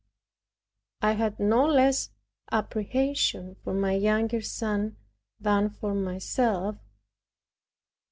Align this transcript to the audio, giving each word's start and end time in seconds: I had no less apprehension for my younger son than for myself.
I 1.03 1.11
had 1.11 1.39
no 1.39 1.63
less 1.63 2.09
apprehension 2.51 3.57
for 3.63 3.71
my 3.75 3.93
younger 3.93 4.41
son 4.41 4.97
than 5.39 5.69
for 5.69 5.93
myself. 5.93 6.77